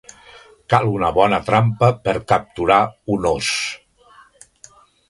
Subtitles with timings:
[0.73, 2.81] Cal una bona trampa per capturar
[3.17, 3.53] un os.